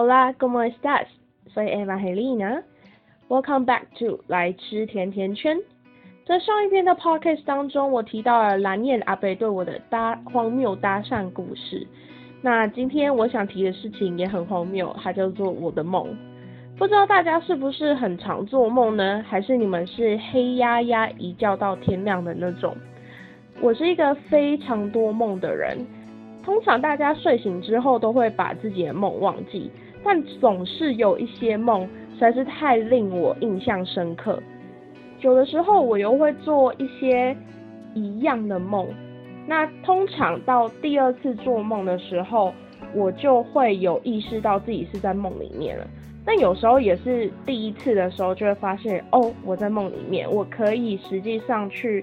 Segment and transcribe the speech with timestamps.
[0.00, 1.08] Hola, ¿cómo estás?
[1.52, 2.62] Soy Evangelina.
[3.28, 5.58] Welcome back to 来吃甜甜圈。
[6.24, 11.84] 在上一篇的 podcast 当中，我提到了蓝燕阿北对我的搭荒谬搭讪故事。
[12.40, 16.16] 那今天我想提的事情也很荒谬，它叫做我的梦。
[16.76, 19.24] 不知道大家是不是很常做梦呢？
[19.28, 22.72] 还是你们是黑压压一觉到天亮的那种？
[23.60, 25.76] 我是一个非常多梦的人。
[26.44, 29.70] 通常大家睡醒之后都会把自己的梦忘记，
[30.08, 31.82] 但总是有一些梦
[32.14, 34.42] 实在是太令我印象深刻。
[35.20, 37.36] 有的时候我又会做一些
[37.92, 38.88] 一样的梦。
[39.46, 42.54] 那通常到第二次做梦的时候，
[42.94, 45.86] 我就会有意识到自己是在梦里面了。
[46.24, 52.02] 但有时候也是第一次的时候，就会发现哦，我在梦里面，我可以实际上去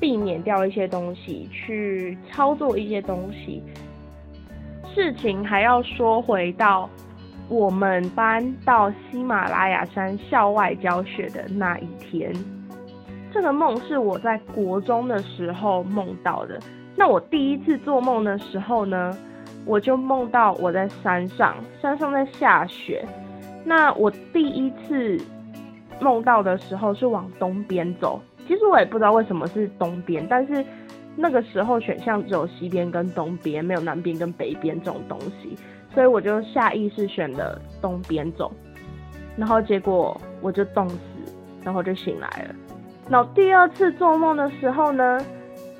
[0.00, 3.62] 避免掉一些东西，去操作一些东西。
[4.92, 6.90] 事情还要说回到
[7.48, 12.32] 我们班到喜马拉雅山校外教学的那一天，
[13.32, 16.58] 这个梦是我在国中的时候梦到的。
[16.96, 19.16] 那我第一次做梦的时候呢，
[19.64, 23.06] 我就梦到我在山上，山上在下雪。
[23.64, 25.16] 那我第一次
[26.00, 30.64] 梦到的时候是往东边走，其实我也不知道为什么是东边，但是
[31.14, 35.56] 那个时候选项只有西边跟东边，没有南边跟北边这种东西，
[35.96, 38.52] 所以我就下意识选了东边走，
[39.34, 40.98] 然后结果我就冻死，
[41.64, 42.54] 然后就醒来了。
[43.08, 45.18] 然后第二次做梦的时候呢，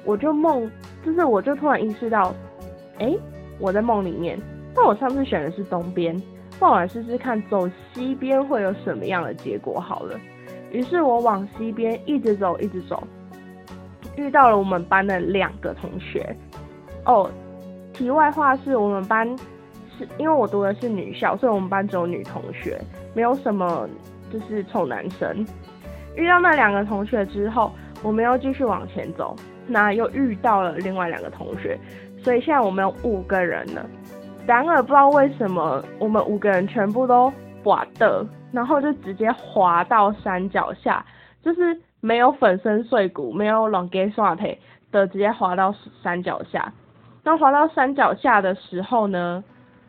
[0.07, 0.71] 我就梦，
[1.05, 2.35] 就是我就突然意识到，
[2.99, 3.15] 哎，
[3.59, 4.41] 我在梦里面，
[4.75, 6.19] 那我上次选的是东边。
[6.59, 9.79] 那我来试试看，走西边会有什么样的结果？
[9.79, 10.19] 好了，
[10.73, 13.07] 于是我往西边一直走，一直走，
[14.17, 16.35] 遇到了我们班的两个同学。
[17.05, 17.31] 哦，
[17.93, 19.29] 题外话是我们班
[19.99, 22.81] 是因为我读的是女校，所以我们班只有女同学，
[23.15, 23.89] 没有什么
[24.31, 25.47] 就是臭男生。
[26.15, 29.37] 遇到那两个同学之后，我们又继续往前走，
[29.67, 31.79] 那又遇到了另外两个同学，
[32.19, 33.85] 所以现在我们有五个人了。
[34.47, 37.33] 然而不知道为什么，我们五个人全部都
[37.65, 41.05] 滑的，然后就直接滑到山脚下，
[41.43, 44.59] 就是没有粉身碎骨，没有 long g a s h t
[44.93, 46.73] 的，直接滑到山脚下。
[47.25, 49.43] 那滑到山脚下的时候呢，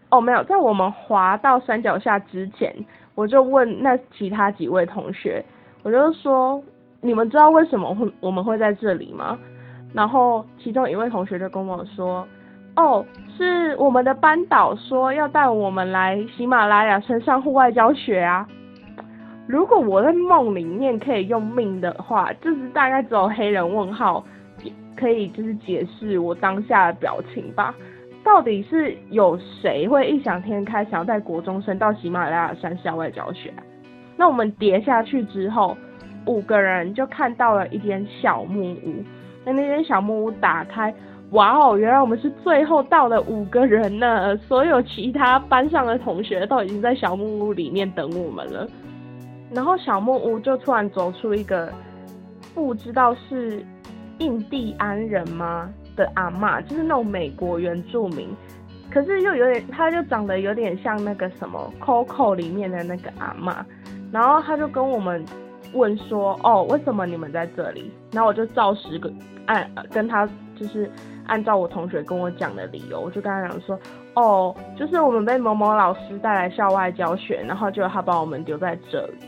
[0.09, 2.73] 哦没有，在我们滑到山脚下之前，
[3.15, 5.43] 我就问那其他几位同学，
[5.83, 6.61] 我就说，
[7.01, 9.37] 你们知道为什么会我们会在这里吗？
[9.93, 12.27] 然后其中一位同学就跟我说。
[12.75, 13.03] 哦，
[13.35, 18.47] 是我们的班导说要带我们来喜马拉雅山上户外教学啊。
[19.47, 24.23] 如果我在梦里面可以用命的话，就是大概只有黑人问号
[24.95, 27.73] 可以就是解释我当下的表情吧。
[28.27, 33.53] 到底是有谁会异想天开想要带国中生到喜马拉雅山校外教学？
[34.17, 35.77] 那我们叠下去之后，
[36.25, 39.01] 五个人就看到了一间小木屋。
[39.45, 40.93] 那那间小木屋打开。
[41.31, 44.35] 哇哦，原来我们是最后到的五个人呢！
[44.35, 48.67] 所有其他班上的同学都已经在小木屋里面等我们了。
[49.53, 51.71] 然后小木屋就突然走出一个
[52.53, 53.65] 不知道是
[54.19, 58.29] 印第安人吗的阿妈，就是那种美国原住民，
[58.89, 63.65] 可是又有点，他就长得有点像那个什么 Coco 里面的那个阿妈。
[64.13, 65.25] 然后他就跟我们
[65.73, 69.11] 问说：“哦，为什么你们在这里？”然后我就照实个
[69.47, 70.25] 按跟他
[70.55, 70.89] 就是。
[71.29, 73.77] 按照我同学跟我讲的理由，我就跟他讲说，
[74.13, 79.27] 哦，就是我们被某某老师带来校外教学，然后就他把我们丢在这里。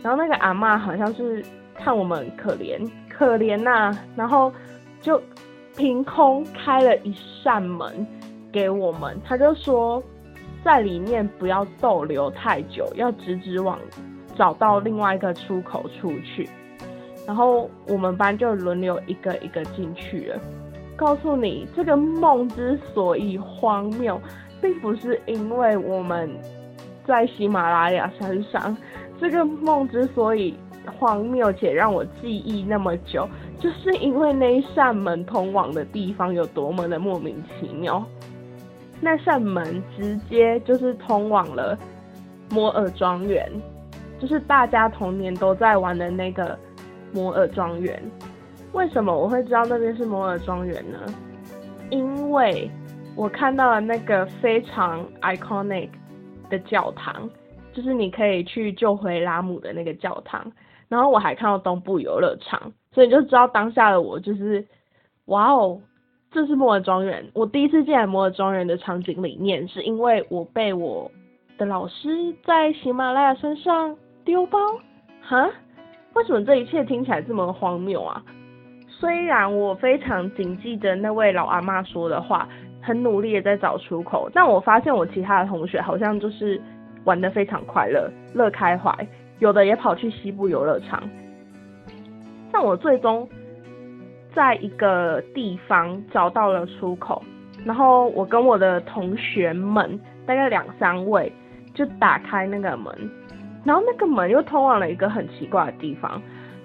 [0.00, 1.44] 然后那个阿妈好像是
[1.74, 2.80] 看我们可怜
[3.10, 4.50] 可怜呐，然后
[5.02, 5.22] 就
[5.76, 8.06] 凭空开了一扇门
[8.50, 10.02] 给我们，他就说
[10.64, 13.78] 在里面不要逗留太久，要直直往
[14.36, 16.48] 找到另外一个出口出去。
[17.26, 20.40] 然后我们班就轮流一个一个进去了。
[20.96, 24.18] 告诉你，这个梦之所以荒谬，
[24.62, 26.30] 并不是因为我们
[27.04, 28.74] 在喜马拉雅山上。
[29.20, 30.54] 这个梦之所以
[30.98, 33.28] 荒谬且让我记忆那么久，
[33.66, 38.00] 就是因为那一扇门通往的地方有多么的莫名其妙。
[39.00, 41.76] 那扇门直接就是通往了
[42.48, 43.50] 摩尔庄园，
[44.20, 46.56] 就是大家童年都在玩的那个
[47.12, 48.00] 摩尔庄园。
[48.70, 50.98] 为什么我会知道那边是摩尔庄园呢？
[51.90, 52.70] 因为
[53.16, 55.88] 我看到了那个非常 iconic
[56.48, 57.28] 的教堂，
[57.72, 60.52] 就是你可以去救回拉姆的那个教堂。
[60.86, 64.64] 然后我还看到东部游乐场，所以你就知道当下的我就是，
[65.26, 65.78] 哇哦，
[66.32, 67.22] 这是摩尔庄园。
[67.34, 71.10] 我第一次进来摩尔庄园的场景里面，是因为我被我
[71.58, 72.08] 的老师
[72.42, 73.94] 在喜马拉雅山上
[74.24, 74.58] 丢包？
[75.20, 75.46] 哈？
[76.14, 78.24] 为什么这一切听起来这么荒谬啊？
[78.88, 82.48] 虽然我非常谨记着那位老阿妈说的话，
[82.80, 86.58] 很努力的在找出口，但我发现我其他的同学好像就是
[87.04, 89.06] 玩的非常快乐，乐开怀，
[89.38, 91.06] 有的也跑去西部游乐场。
[92.58, 93.28] 但我最终
[94.34, 97.22] 在一个地方找到了出口，
[97.66, 101.30] 然后我跟我的同学们大概两三位
[101.74, 102.90] 就打开那个门。
[103.62, 106.18] 然后那个门又通往了一个很奇怪的地方，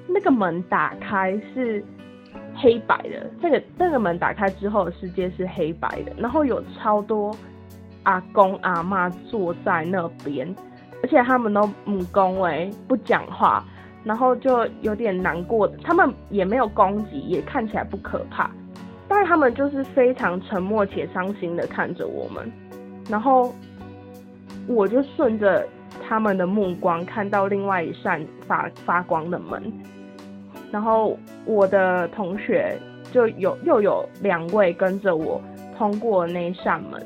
[0.08, 1.84] 那个门打开是
[2.56, 7.36] 黑白的，那个那个门打开之后世界是黑白的，然后有超多
[8.04, 10.56] 阿公阿妈坐在那边，
[11.04, 13.62] 而且他们都母公哎不讲话，
[14.04, 18.52] 然后就有点难过的，他们也没有攻击，也看起来不可怕，
[19.08, 22.52] 但是他们就是非常沉默且伤心的看着我们，
[23.10, 23.54] 然后
[24.68, 25.68] 我就顺着。
[26.08, 29.62] 他们的目光看到另外一扇发发光的门，
[30.70, 32.78] 然后我的同学
[33.14, 35.42] 就有又有两位跟着我
[35.78, 37.02] 通过那扇门。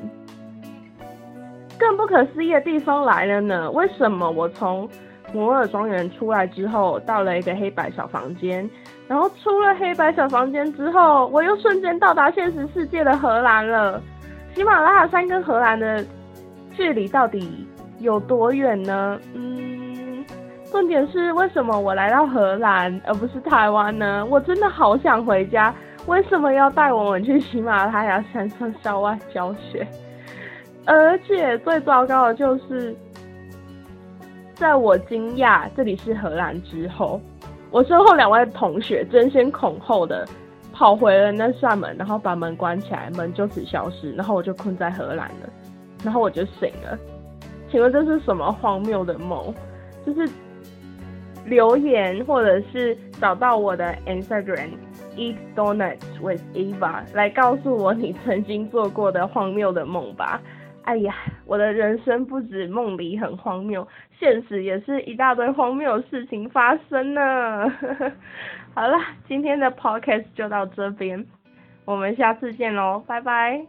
[1.77, 4.89] 更不可思议的地方来了呢，为什么我从
[5.35, 8.67] 摩尔庄园出来之后，到了一个黑白小房间，
[9.07, 14.01] 然后出了黑白小房间之后，我又瞬间到达现实世界的荷兰了？
[14.53, 16.03] 喜马拉雅山跟荷兰的
[16.73, 17.67] 距离到底？
[17.99, 19.17] 有多远呢？
[19.33, 20.23] 嗯，
[20.69, 24.25] 重点是为什么我来到荷兰而不是台湾呢？
[24.29, 25.73] 我真的好想回家，
[26.05, 29.87] 为什么要带我们去喜马拉雅山上校外教学？
[30.85, 32.93] 而且最糟糕的就是，
[34.55, 37.19] 在我惊讶这里是荷兰之后，
[37.71, 40.25] 我身后两位同学争先恐后的
[40.71, 45.49] 跑回了那扇门，然后把门关起来，门就此消失，然后我就困在荷兰了，
[46.03, 46.97] 然后我就醒了。
[47.69, 49.53] 请问这是什么荒谬的梦？
[50.05, 50.29] 就是
[51.45, 54.69] 留言或者是找到我的 Instagram
[55.17, 60.41] eat donuts with Eva 来告诉我你曾经做过的荒谬的梦吧。
[60.85, 61.15] 哎呀，
[61.45, 63.87] 我的人生不止梦里很荒谬，
[64.19, 67.67] 现实也是一大堆荒谬事情发生呢。
[68.75, 68.97] 好了，
[69.27, 71.25] 今天的 podcast 就到这边，
[71.85, 73.65] 我们下次见喽，拜拜。